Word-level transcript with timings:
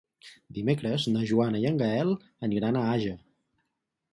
Dimecres 0.57 1.03
na 1.17 1.21
Joana 1.33 1.61
i 1.65 1.67
en 1.73 1.77
Gaël 1.81 2.09
aniran 2.49 2.81
a 2.81 2.89
Àger. 2.95 3.17